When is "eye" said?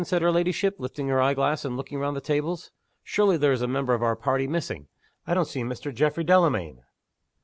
1.21-1.35